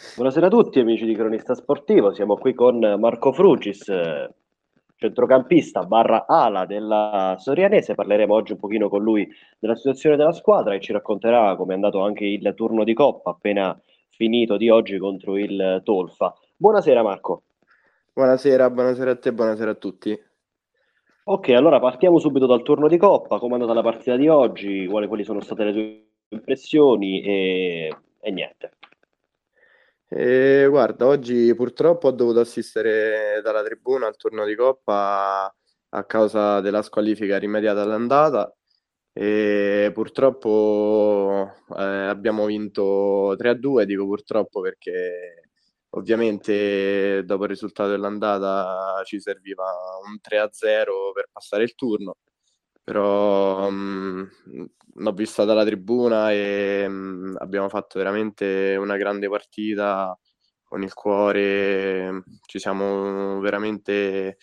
[0.00, 3.84] Buonasera a tutti amici di Cronista Sportivo, siamo qui con Marco Frugis,
[4.96, 9.28] centrocampista barra ala della Sorianese, parleremo oggi un pochino con lui
[9.58, 13.30] della situazione della squadra e ci racconterà come è andato anche il turno di Coppa
[13.30, 13.78] appena
[14.08, 16.34] finito di oggi contro il Tolfa.
[16.56, 17.42] Buonasera Marco.
[18.14, 20.18] Buonasera, buonasera a te, buonasera a tutti.
[21.24, 24.86] Ok, allora partiamo subito dal turno di Coppa, come è andata la partita di oggi,
[24.86, 28.70] quali, quali sono state le tue impressioni e, e niente.
[30.12, 35.54] E guarda, oggi purtroppo ho dovuto assistere dalla tribuna al turno di Coppa
[35.90, 38.52] a causa della squalifica rimediata all'andata
[39.12, 45.42] e purtroppo eh, abbiamo vinto 3-2, dico purtroppo perché
[45.90, 49.64] ovviamente dopo il risultato dell'andata ci serviva
[50.08, 52.16] un 3-0 per passare il turno
[52.90, 54.24] però mm,
[54.94, 60.18] l'ho vista dalla tribuna e mm, abbiamo fatto veramente una grande partita
[60.64, 64.38] con il cuore, ci siamo veramente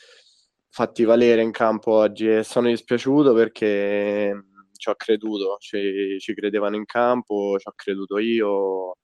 [0.70, 4.40] fatti valere in campo oggi e sono dispiaciuto perché mm,
[4.78, 8.96] ci ho creduto, ci, ci credevano in campo, ci ho creduto io,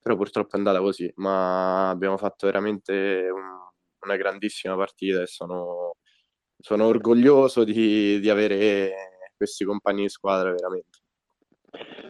[0.00, 3.42] però purtroppo è andata così, ma abbiamo fatto veramente un,
[4.04, 5.96] una grandissima partita e sono
[6.62, 8.92] sono orgoglioso di, di avere
[9.36, 11.00] questi compagni di squadra veramente.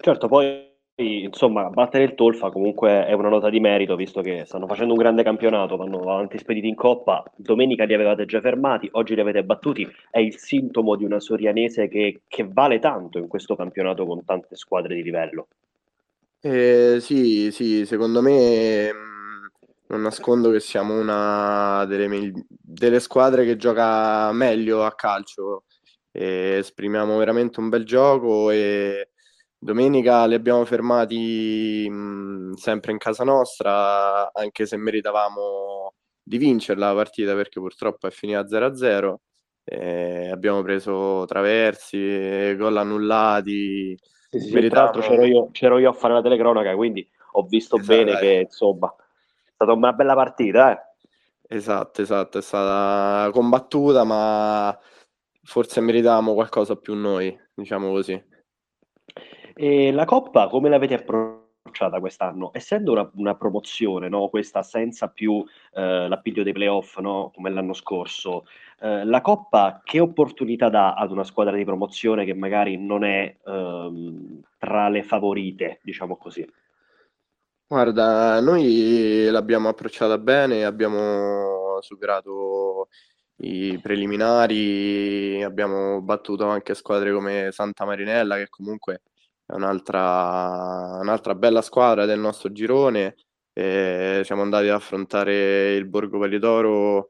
[0.01, 4.67] Certo, poi insomma, battere il Tolfa comunque è una nota di merito, visto che stanno
[4.67, 7.25] facendo un grande campionato, vanno avanti spediti in Coppa.
[7.35, 9.89] Domenica li avevate già fermati, oggi li avete battuti.
[10.11, 14.55] È il sintomo di una Sorianese che, che vale tanto in questo campionato con tante
[14.57, 15.49] squadre di livello.
[16.41, 18.91] Eh, sì, sì, secondo me
[19.93, 25.65] non nascondo che siamo una delle, delle squadre che gioca meglio a calcio.
[26.11, 29.11] Esprimiamo veramente un bel gioco e
[29.59, 36.95] domenica li abbiamo fermati mh, sempre in casa nostra, anche se meritavamo di vincerla la
[36.95, 39.15] partita perché purtroppo è finita 0-0.
[39.65, 43.97] E abbiamo preso traversi, gol annullati.
[44.31, 44.91] Sì, sì, meritavamo...
[44.91, 48.19] Tra l'altro c'ero io, c'ero io, a fare la telecronaca, quindi ho visto esatto, bene
[48.19, 48.93] che insomma
[49.63, 50.91] stata una bella partita, eh.
[51.55, 54.77] Esatto, esatto, è stata combattuta, ma
[55.43, 58.31] forse meritavamo qualcosa più noi, diciamo così.
[59.55, 62.53] E la Coppa come l'avete approcciata quest'anno?
[62.55, 64.29] Essendo una, una promozione, no?
[64.29, 67.31] questa senza più eh, l'appiglio dei playoff, no?
[67.35, 68.47] come l'anno scorso,
[68.81, 73.37] eh, la Coppa che opportunità dà ad una squadra di promozione che magari non è
[73.45, 76.47] ehm, tra le favorite, diciamo così?
[77.71, 82.89] Guarda, noi l'abbiamo approcciata bene, abbiamo superato
[83.37, 89.01] i preliminari, abbiamo battuto anche squadre come Santa Marinella, che comunque
[89.47, 93.17] è un'altra, un'altra bella squadra del nostro girone.
[93.55, 97.09] E siamo andati ad affrontare il Borgo Pallitoro,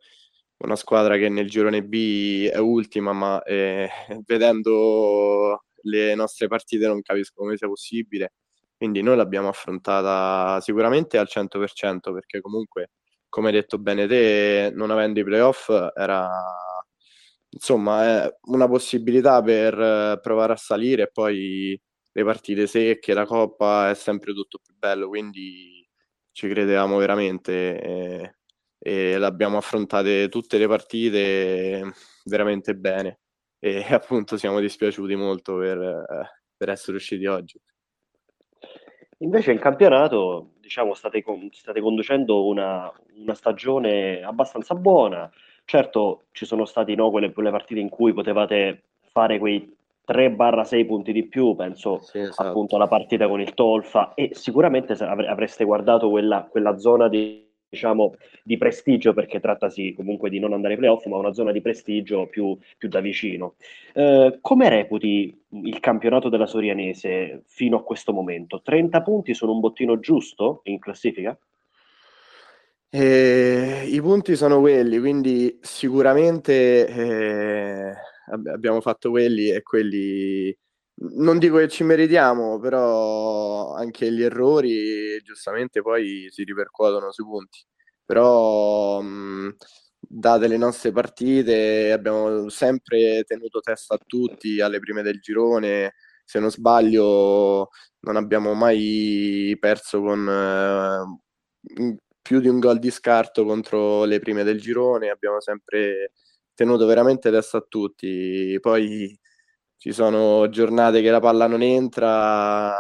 [0.58, 3.90] una squadra che nel girone B è ultima, ma eh,
[4.26, 8.32] vedendo le nostre partite non capisco come sia possibile
[8.82, 12.91] quindi noi l'abbiamo affrontata sicuramente al 100% perché comunque,
[13.28, 16.28] come hai detto bene te, non avendo i playoff era
[17.50, 21.81] insomma una possibilità per provare a salire e poi
[22.15, 25.87] le partite secche, la coppa è sempre tutto più bello, quindi
[26.32, 28.37] ci credevamo veramente e,
[28.78, 31.93] e l'abbiamo affrontate tutte le partite
[32.25, 33.20] veramente bene
[33.60, 37.60] e appunto siamo dispiaciuti molto per, per essere usciti oggi.
[39.22, 45.31] Invece in campionato, diciamo, state, con- state conducendo una, una stagione abbastanza buona.
[45.65, 48.82] Certo, ci sono stati no, quelle, quelle partite in cui potevate
[49.12, 49.75] fare quei
[50.05, 52.49] 3-6 punti di più, penso Sì, esatto.
[52.49, 58.16] appunto alla partita con il Tolfa e sicuramente avreste guardato quella, quella zona di diciamo,
[58.44, 62.27] di prestigio, perché trattasi comunque di non andare ai playoff, ma una zona di prestigio
[62.27, 63.55] più, più da vicino.
[63.94, 68.61] Eh, come reputi il campionato della Sorianese fino a questo momento?
[68.61, 71.37] 30 punti sono un bottino giusto in classifica?
[72.91, 77.94] Eh, I punti sono quelli, quindi sicuramente eh,
[78.52, 80.55] abbiamo fatto quelli e quelli
[81.14, 87.64] non dico che ci meritiamo, però anche gli errori giustamente poi si ripercuotono sui punti.
[88.04, 89.56] Però mh,
[90.00, 95.94] date le nostre partite abbiamo sempre tenuto testa a tutti alle prime del girone.
[96.25, 97.69] Se non sbaglio,
[98.00, 104.44] non abbiamo mai perso con eh, più di un gol di scarto contro le prime
[104.44, 105.10] del girone.
[105.10, 106.12] Abbiamo sempre
[106.55, 108.58] tenuto veramente testa a tutti.
[108.60, 109.19] Poi
[109.76, 112.75] ci sono giornate che la palla non entra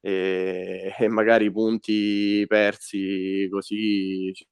[0.00, 4.46] e, e magari punti persi così ci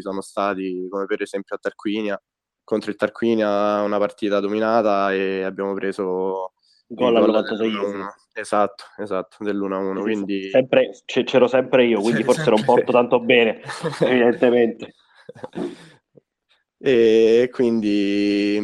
[0.00, 2.20] sono stati, come per esempio a Tarquinia,
[2.64, 6.52] contro il Tarquinia una partita dominata e abbiamo preso
[6.86, 7.72] gol al 96
[8.34, 10.50] esatto, esatto, dell'1-1 quindi...
[10.50, 12.62] sempre, c'ero sempre io quindi forse sempre...
[12.62, 13.60] non porto tanto bene
[14.00, 14.94] evidentemente.
[16.80, 18.60] E quindi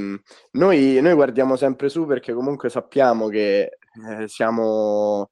[0.53, 3.79] noi, noi, guardiamo sempre su perché comunque sappiamo che
[4.21, 5.31] eh, siamo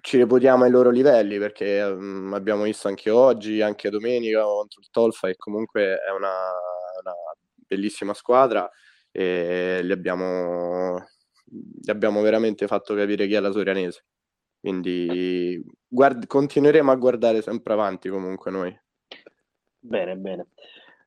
[0.00, 4.88] ci reputiamo ai loro livelli perché um, abbiamo visto anche oggi, anche domenica contro il
[4.90, 6.28] Tolfa e comunque è una,
[7.02, 7.14] una
[7.54, 8.68] bellissima squadra
[9.10, 10.98] e li abbiamo,
[11.44, 14.04] gli abbiamo veramente fatto capire chi è la Sorianese.
[14.60, 18.80] Quindi guard- continueremo a guardare sempre avanti comunque noi.
[19.78, 20.48] Bene, bene.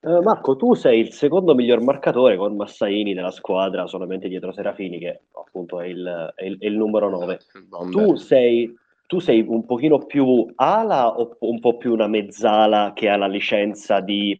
[0.01, 4.97] Uh, Marco, tu sei il secondo miglior marcatore con Massaini della squadra, solamente dietro Serafini,
[4.97, 7.39] che appunto è il, è il, è il numero 9.
[7.91, 8.75] Tu sei,
[9.05, 13.27] tu sei, un pochino più ala o un po' più una mezzala che ha la
[13.27, 14.39] licenza di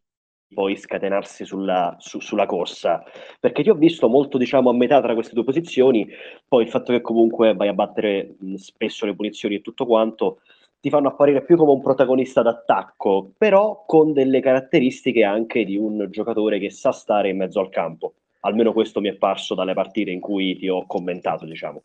[0.51, 3.03] poi scatenarsi sulla, su, sulla corsa,
[3.39, 6.07] perché ti ho visto molto diciamo a metà tra queste due posizioni,
[6.47, 10.39] poi il fatto che comunque vai a battere mh, spesso le punizioni e tutto quanto
[10.81, 16.07] ti fanno apparire più come un protagonista d'attacco, però con delle caratteristiche anche di un
[16.09, 18.15] giocatore che sa stare in mezzo al campo.
[18.41, 21.83] Almeno questo mi è parso dalle partite in cui ti ho commentato, diciamo.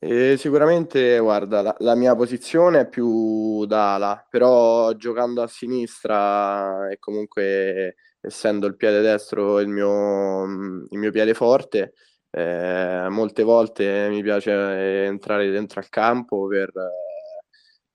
[0.00, 6.98] Eh, sicuramente, guarda, la, la, mia posizione è più d'ala, però giocando a sinistra e
[6.98, 11.94] comunque essendo il piede destro il mio, il mio piede forte,
[12.30, 16.70] eh, molte volte mi piace entrare dentro al campo per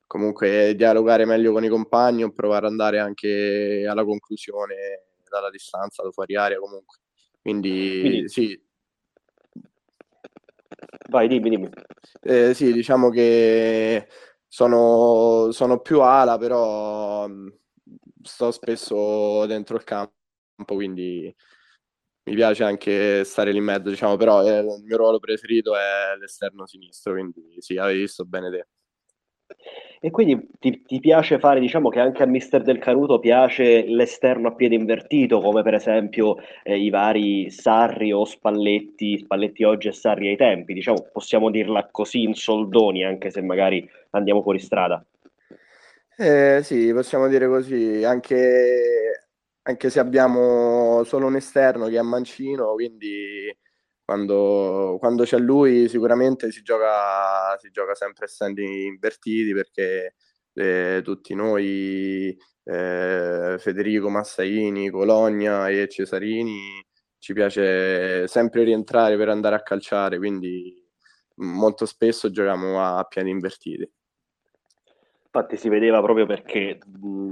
[0.06, 4.74] comunque dialogare meglio con i compagni o provare ad andare anche alla conclusione
[5.28, 6.98] dalla distanza, da fuori aria comunque.
[7.40, 8.64] Quindi, Quindi sì,
[11.10, 11.70] Vai, dimmi, dimmi.
[12.22, 14.08] Eh, sì, diciamo che
[14.48, 17.48] sono, sono più ala, però mm,
[18.22, 20.12] sto spesso dentro il campo,
[20.74, 21.34] quindi
[22.26, 26.16] mi piace anche stare lì in mezzo, diciamo, però eh, il mio ruolo preferito è
[26.18, 28.68] l'esterno sinistro, quindi sì, avevi visto bene te.
[30.00, 34.48] E quindi ti, ti, piace fare, diciamo che anche a Mister Del Caruto piace l'esterno
[34.48, 39.92] a piede invertito, come per esempio eh, i vari Sarri o Spalletti, Spalletti oggi e
[39.92, 45.02] Sarri ai tempi, diciamo, possiamo dirla così in soldoni, anche se magari andiamo fuori strada.
[46.16, 49.26] Eh, sì, possiamo dire così, anche,
[49.62, 53.50] anche se abbiamo solo un esterno che è Mancino, quindi
[54.04, 60.14] quando, quando c'è lui sicuramente si gioca, si gioca sempre stendi invertiti perché
[60.52, 66.84] eh, tutti noi, eh, Federico Massaini, Cologna e Cesarini,
[67.18, 70.82] ci piace sempre rientrare per andare a calciare, quindi
[71.36, 73.90] molto spesso giochiamo a piedi invertiti.
[75.24, 76.78] Infatti si vedeva proprio perché,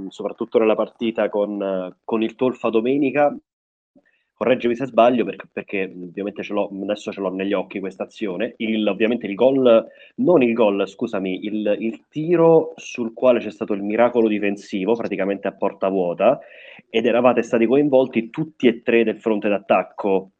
[0.09, 3.33] soprattutto nella partita con, con il Tolfa domenica,
[4.33, 8.55] correggimi se sbaglio perché, perché ovviamente ce l'ho, adesso ce l'ho negli occhi questa azione,
[8.57, 9.85] il, ovviamente il gol,
[10.15, 15.47] non il gol, scusami, il, il, tiro sul quale c'è stato il miracolo difensivo, praticamente
[15.47, 16.39] a porta vuota,
[16.89, 20.31] ed eravate stati coinvolti tutti e tre del fronte d'attacco,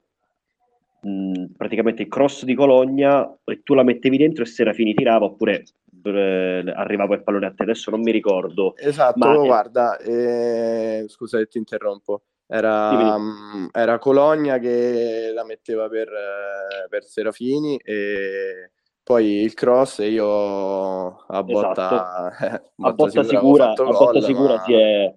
[1.01, 5.63] mh, praticamente il cross di Cologna, e tu la mettevi dentro e Serafini tirava, oppure
[6.03, 8.75] eh, arrivava il pallone a te, adesso non mi ricordo.
[8.75, 12.23] Esatto, ma, guarda, eh, scusa se ti interrompo
[12.55, 18.69] era, um, era, Cologna che la metteva per, eh, per, Serafini e
[19.01, 22.69] poi il cross e io a botta, esatto.
[22.75, 24.61] botta, a botta sicura, a botta gol, sicura ma...
[24.61, 25.13] si è...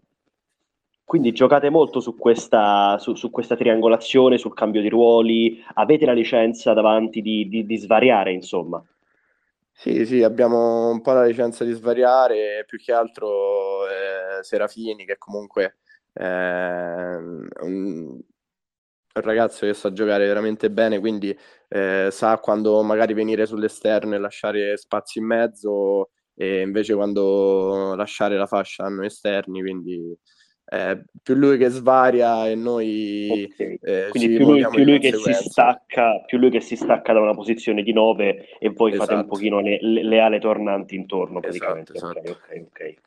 [1.04, 6.14] Quindi giocate molto su questa, su, su questa, triangolazione, sul cambio di ruoli, avete la
[6.14, 8.82] licenza davanti di, di, di svariare, insomma.
[9.70, 15.18] Sì, sì, abbiamo un po' la licenza di svariare, più che altro eh, Serafini che
[15.18, 15.76] comunque
[16.18, 18.18] un,
[19.12, 21.36] ragazzo che sa giocare veramente bene, quindi
[21.68, 28.36] eh, sa quando magari venire sull'esterno e lasciare spazi in mezzo e invece quando lasciare
[28.36, 30.16] la fascia hanno esterni, quindi
[30.68, 33.78] eh, più lui che svaria e noi okay.
[33.82, 37.20] eh, quindi più lui, più lui che si stacca più lui che si stacca da
[37.20, 39.04] una posizione di 9 e voi esatto.
[39.04, 39.32] fate un esatto.
[39.32, 42.40] pochino le, le, le ale tornanti intorno praticamente esatto, esatto.
[42.44, 42.98] Okay, okay,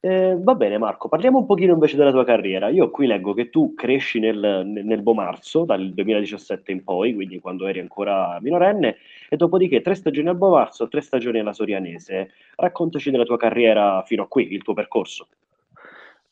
[0.00, 2.68] eh, va bene Marco, parliamo un pochino invece della tua carriera.
[2.68, 7.66] Io qui leggo che tu cresci nel, nel Bomarzo dal 2017 in poi, quindi quando
[7.66, 8.98] eri ancora minorenne,
[9.28, 12.30] e dopodiché tre stagioni al Bomarzo, tre stagioni alla Sorianese.
[12.54, 15.28] Raccontaci della tua carriera fino a qui, il tuo percorso.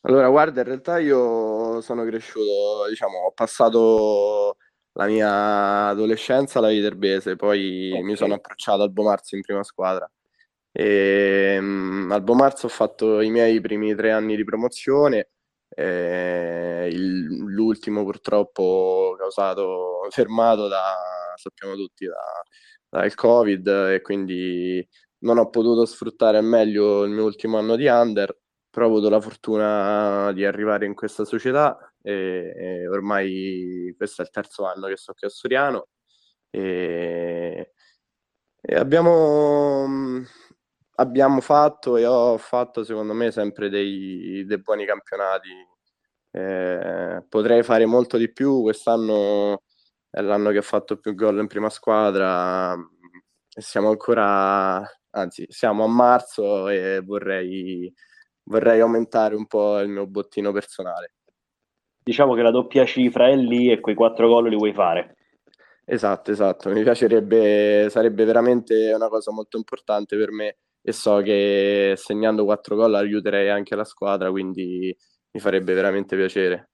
[0.01, 4.57] Allora, guarda, in realtà io sono cresciuto, diciamo, ho passato
[4.93, 8.03] la mia adolescenza alla Viterbese, poi okay.
[8.03, 10.09] mi sono approcciato al Bomarzo in prima squadra
[10.77, 15.29] E, um, al Bomarzo ho fatto i miei primi tre anni di promozione,
[15.69, 20.95] eh, il, l'ultimo purtroppo causato, fermato da,
[21.35, 22.15] sappiamo tutti, da,
[22.89, 24.85] dal Covid e quindi
[25.19, 28.37] non ho potuto sfruttare al meglio il mio ultimo anno di under,
[28.69, 34.25] però ho avuto la fortuna di arrivare in questa società e, e ormai questo è
[34.25, 35.87] il terzo anno che sto qui a Soriano
[36.49, 37.71] e,
[38.61, 39.85] e abbiamo,
[40.95, 45.49] abbiamo fatto e ho fatto secondo me sempre dei, dei buoni campionati.
[46.31, 49.63] Eh, potrei fare molto di più, quest'anno
[50.09, 55.85] è l'anno che ho fatto più gol in prima squadra e siamo ancora, anzi siamo
[55.85, 57.93] a marzo e vorrei,
[58.43, 61.13] vorrei aumentare un po' il mio bottino personale.
[62.03, 65.15] Diciamo che la doppia cifra è lì e quei quattro gol li vuoi fare.
[65.85, 71.93] Esatto, esatto, mi piacerebbe, sarebbe veramente una cosa molto importante per me e so che
[71.95, 74.95] segnando quattro gol aiuterei anche la squadra, quindi
[75.31, 76.69] mi farebbe veramente piacere.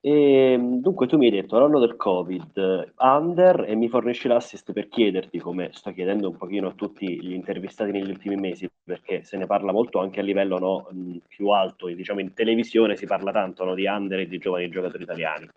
[0.00, 4.86] E, dunque tu mi hai detto l'anno del Covid, under, e mi fornisci l'assist per
[4.88, 9.36] chiederti, come sto chiedendo un pochino a tutti gli intervistati negli ultimi mesi, perché se
[9.36, 10.88] ne parla molto anche a livello no,
[11.26, 15.02] più alto, diciamo in televisione si parla tanto no, di under e di giovani giocatori
[15.02, 15.48] italiani.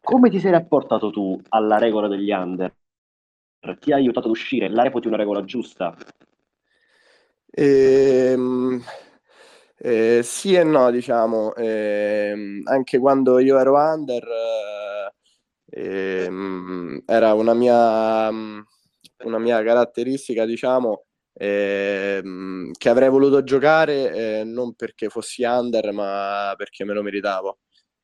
[0.00, 2.72] Come ti sei rapportato tu alla regola degli under?
[3.80, 4.68] Ti ha aiutato ad uscire?
[4.68, 5.96] La reputi una regola giusta?
[7.50, 8.82] Ehm,
[9.78, 11.54] eh, sì e no, diciamo.
[11.54, 14.24] Eh, anche quando io ero under,
[15.70, 16.30] eh,
[17.06, 21.04] era una mia, una mia caratteristica, diciamo,
[21.34, 27.58] ehm, che avrei voluto giocare eh, non perché fossi under, ma perché me lo meritavo.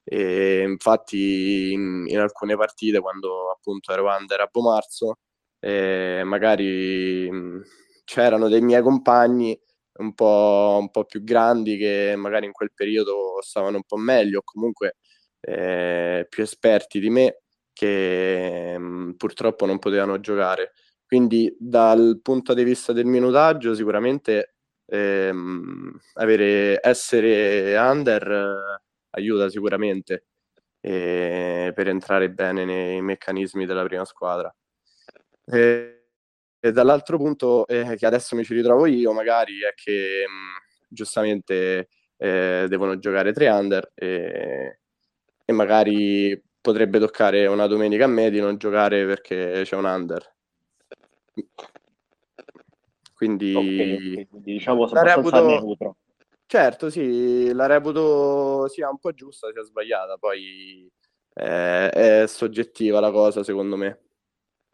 [0.05, 5.19] E infatti in, in, alcune partite quando appunto ero under a Bomarzo
[5.61, 7.63] eh, magari mh,
[8.05, 9.59] c'erano dei miei compagni
[9.99, 14.39] un po', un po', più grandi che magari in quel periodo stavano un po' meglio
[14.39, 14.97] o comunque
[15.41, 20.73] eh, più esperti di me che mh, purtroppo non potevano giocare
[21.11, 24.55] quindi dal punto di vista del minutaggio sicuramente
[24.87, 28.79] ehm, avere, essere under
[29.11, 30.27] aiuta sicuramente
[30.81, 34.55] eh, per entrare bene nei meccanismi della prima squadra.
[35.47, 36.05] E,
[36.61, 41.89] e dall'altro punto eh, che adesso mi ci ritrovo io magari è che mh, giustamente
[42.17, 44.81] eh, devono giocare tre under e,
[45.45, 50.35] e magari potrebbe toccare una domenica a me di non giocare perché c'è un under.
[53.15, 54.27] Quindi, okay.
[54.27, 55.97] Quindi diciamo la reputo, neutro.
[56.47, 60.91] Certo, sì, la reputo sia un po' giusta, sia sbagliata, poi
[61.35, 64.01] eh, è soggettiva la cosa, secondo me.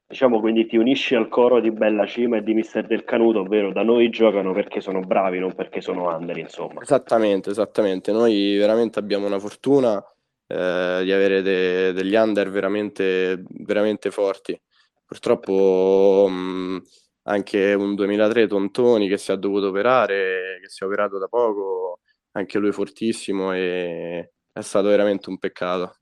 [0.09, 3.73] Diciamo quindi ti unisci al coro di Bella Cima e di Mister del Canuto, ovvero
[3.73, 6.81] da noi giocano perché sono bravi, non perché sono under, insomma.
[6.81, 8.13] Esattamente, esattamente.
[8.13, 10.01] Noi veramente abbiamo una fortuna
[10.47, 14.59] eh, di avere de- degli under veramente, veramente forti.
[15.05, 16.83] Purtroppo mh,
[17.25, 22.01] anche un 2003 Tontoni che si è dovuto operare, che si è operato da poco,
[22.33, 25.97] anche lui fortissimo e è stato veramente un peccato.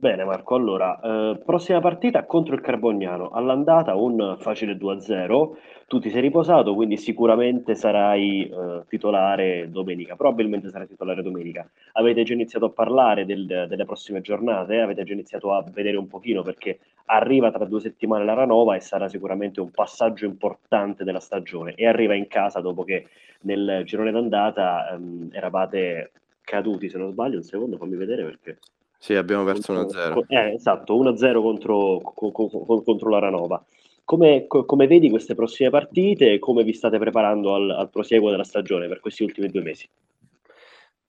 [0.00, 5.56] Bene Marco, allora, eh, prossima partita contro il Carbognano, all'andata un facile 2-0,
[5.88, 11.68] tu ti sei riposato, quindi sicuramente sarai eh, titolare domenica, probabilmente sarai titolare domenica.
[11.94, 16.06] Avete già iniziato a parlare del, delle prossime giornate, avete già iniziato a vedere un
[16.06, 21.18] pochino perché arriva tra due settimane la Ranova e sarà sicuramente un passaggio importante della
[21.18, 21.74] stagione.
[21.74, 23.08] E arriva in casa dopo che
[23.40, 28.58] nel girone d'andata ehm, eravate caduti, se non sbaglio, un secondo, fammi vedere perché...
[28.98, 30.24] Sì, abbiamo perso 1-0.
[30.26, 33.64] Eh, esatto, 1-0 contro, contro, contro la Ranova.
[34.04, 38.44] Come, come, vedi queste prossime partite e come vi state preparando al, al, prosieguo della
[38.44, 39.88] stagione per questi ultimi due mesi?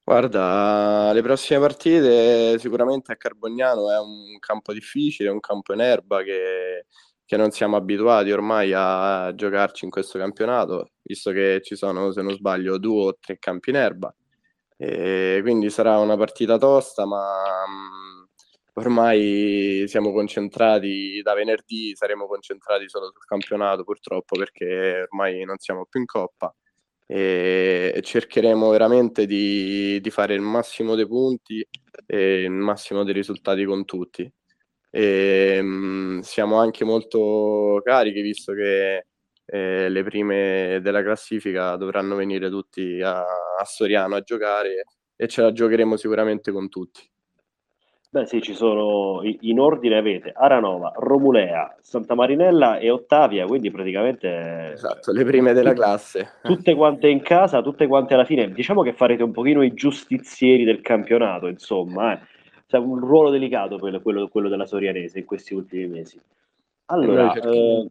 [0.03, 6.23] Guarda, le prossime partite sicuramente a Carbognano è un campo difficile, un campo in erba
[6.23, 6.87] che,
[7.25, 12.21] che non siamo abituati ormai a giocarci in questo campionato, visto che ci sono, se
[12.21, 14.13] non sbaglio, due o tre campi in erba.
[14.81, 17.19] E quindi sarà una partita tosta, ma
[17.67, 18.23] mm,
[18.75, 25.85] ormai siamo concentrati da venerdì, saremo concentrati solo sul campionato purtroppo perché ormai non siamo
[25.85, 26.53] più in coppa
[27.05, 31.65] e cercheremo veramente di, di fare il massimo dei punti
[32.05, 34.31] e il massimo dei risultati con tutti.
[34.91, 39.07] E, mh, siamo anche molto carichi visto che
[39.51, 45.41] eh, le prime della classifica dovranno venire tutti a, a Soriano a giocare e ce
[45.41, 47.01] la giocheremo sicuramente con tutti.
[48.11, 54.71] Beh sì, ci sono in ordine avete Aranova, Romulea, Santa Marinella e Ottavia, quindi praticamente
[54.73, 56.37] esatto, le prime della classe.
[56.41, 58.51] Tutte quante in casa, tutte quante alla fine.
[58.51, 62.19] Diciamo che farete un pochino i giustizieri del campionato, insomma, eh.
[62.65, 66.19] Cioè, un ruolo delicato quello, quello, quello, della Sorianese in questi ultimi mesi.
[66.85, 67.89] Allora, eh,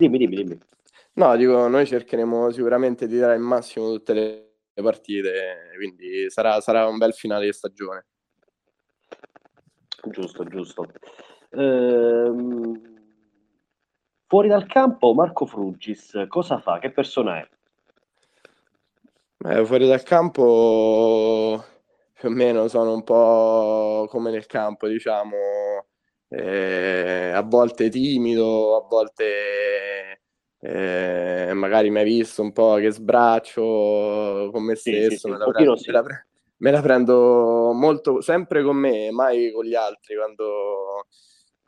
[0.00, 0.58] dimmi, dimmi, dimmi.
[1.14, 6.86] No, dico, noi cercheremo sicuramente di dare il massimo tutte le partite, quindi sarà, sarà
[6.86, 8.06] un bel finale di stagione.
[10.04, 10.86] Giusto, giusto.
[11.50, 12.80] Ehm,
[14.26, 16.78] fuori dal campo, Marco Fruggis, cosa fa?
[16.78, 17.48] Che persona è?
[19.42, 21.62] Eh, fuori dal campo
[22.14, 25.36] più o meno sono un po' come nel campo, diciamo,
[26.30, 30.20] eh, a volte timido, a volte
[30.60, 35.38] eh, magari mi hai visto un po' che sbraccio con me stesso, sì, sì, me,
[35.38, 36.26] la prendo, me, la pre-
[36.58, 41.06] me, la prendo molto, sempre con me, mai con gli altri quando,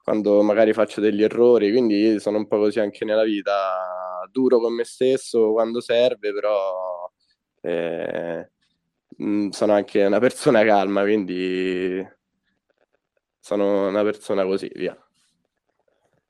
[0.01, 4.75] quando magari faccio degli errori, quindi sono un po' così anche nella vita, duro con
[4.75, 7.11] me stesso quando serve, però
[7.63, 8.51] eh,
[9.23, 12.21] mm, sono anche una persona calma, quindi
[13.43, 14.97] sono una persona così, via.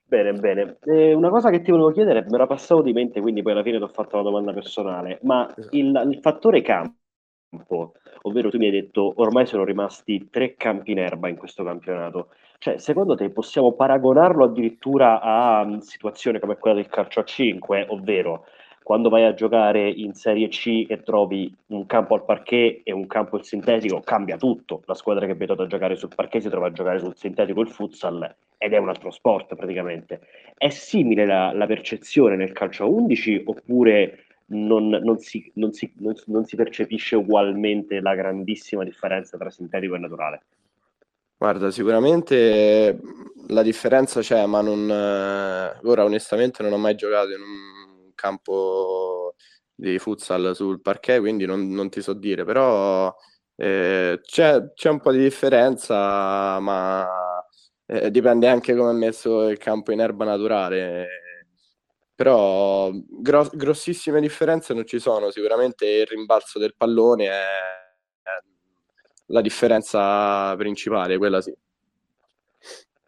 [0.07, 0.79] Bene, bene.
[0.85, 3.63] Eh, una cosa che ti volevo chiedere, me la passavo di mente, quindi poi alla
[3.63, 5.77] fine ti ho fatto una domanda personale, ma esatto.
[5.77, 7.93] il, il, fattore campo,
[8.23, 12.31] ovvero tu mi hai detto ormai sono rimasti tre campi in erba in questo campionato,
[12.59, 17.87] cioè secondo te possiamo paragonarlo addirittura a um, situazioni come quella del calcio a 5,
[17.91, 18.47] ovvero
[18.83, 23.07] quando vai a giocare in Serie C e trovi un campo al parquet e un
[23.07, 24.83] campo al sintetico, cambia tutto.
[24.87, 27.61] La squadra che è abituata a giocare sul parquet si trova a giocare sul sintetico
[27.61, 30.21] il futsal ed è un altro sport praticamente.
[30.57, 35.93] È simile la, la percezione nel calcio a 11 oppure non, non, si, non, si,
[35.97, 40.43] non, si, percepisce ugualmente la grandissima differenza tra sintetico e naturale?
[41.37, 43.01] Guarda, sicuramente
[43.49, 47.82] la differenza c'è, ma non, eh, ora onestamente non ho mai giocato in un
[48.15, 49.35] campo
[49.75, 53.15] di futsal sul parquet, quindi non, non ti so dire, però
[53.57, 57.07] eh, c'è, c'è, un po' di differenza, ma
[57.87, 61.09] eh, dipende anche come è messo il campo in erba naturale.
[62.15, 68.31] Però gro- grossissime differenze non ci sono, sicuramente il rimbalzo del pallone è, è
[69.27, 71.53] la differenza principale, quella sì.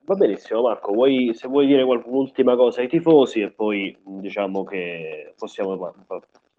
[0.07, 5.33] Va benissimo Marco, vuoi, se vuoi dire un'ultima cosa ai tifosi e poi diciamo che
[5.37, 5.95] possiamo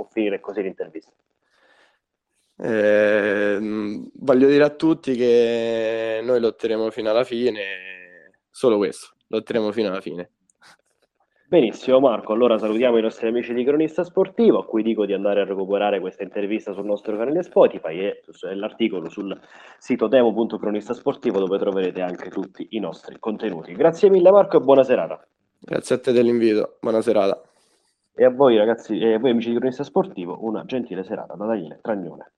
[0.09, 1.11] finire così l'intervista.
[2.57, 3.59] Eh,
[4.13, 10.01] voglio dire a tutti che noi lotteremo fino alla fine, solo questo, lotteremo fino alla
[10.01, 10.31] fine.
[11.55, 15.39] Benissimo Marco, allora salutiamo i nostri amici di Cronista Sportivo a cui dico di andare
[15.39, 18.21] a recuperare questa intervista sul nostro canale Spotify e
[18.55, 19.39] l'articolo sul
[19.77, 23.71] sito demo.cronistasportivo dove troverete anche tutti i nostri contenuti.
[23.71, 25.25] Grazie mille Marco e buona serata.
[25.57, 27.41] Grazie a te dell'invito, buona serata.
[28.13, 31.45] E a voi ragazzi e a voi amici di Cronista Sportivo una gentile serata da
[31.45, 32.31] Daniele Tragnone.